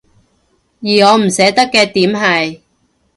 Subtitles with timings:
[0.79, 2.61] 而我唔捨得嘅點係